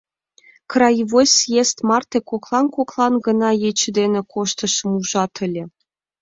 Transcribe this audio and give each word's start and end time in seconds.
Краевой 0.71 1.25
съезд 1.37 1.77
марте 1.89 2.19
коклан-коклан 2.29 3.13
гына 3.25 3.49
ече 3.69 3.89
дене 3.99 4.21
коштшым 4.33 4.91
ужат 4.99 5.33
ыле. 5.45 5.63